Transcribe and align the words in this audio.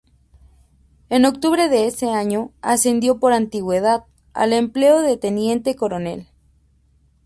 En 1.11 1.25
octubre 1.25 1.69
de 1.69 1.85
ese 1.85 2.09
año 2.09 2.49
ascendió 2.63 3.19
por 3.19 3.33
antigüedad 3.33 4.05
al 4.33 4.53
empleo 4.53 4.99
de 5.03 5.15
teniente 5.15 5.75
coronel. 5.75 6.27